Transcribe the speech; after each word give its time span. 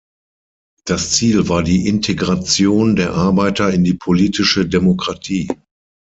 Das 0.85 1.11
Ziel 1.11 1.47
war 1.47 1.61
die 1.61 1.87
Integration 1.87 2.95
der 2.95 3.13
Arbeiter 3.13 3.71
in 3.71 3.83
die 3.83 3.93
politische 3.93 4.67
Demokratie. 4.67 5.47